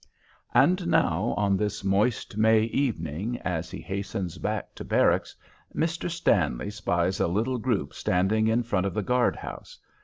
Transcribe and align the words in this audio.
And 0.55 0.87
now 0.87 1.35
on 1.37 1.55
this 1.57 1.83
moist 1.83 2.35
May 2.35 2.61
evening 2.61 3.37
as 3.41 3.69
he 3.69 3.79
hastens 3.81 4.39
back 4.39 4.73
to 4.73 4.83
barracks, 4.83 5.35
Mr. 5.75 6.09
Stanley 6.09 6.71
spies 6.71 7.19
a 7.19 7.27
little 7.27 7.59
group 7.59 7.93
standing 7.93 8.47
in 8.47 8.63
front 8.63 8.87
of 8.87 8.95
the 8.95 9.03
guard 9.03 9.35
house. 9.35 9.77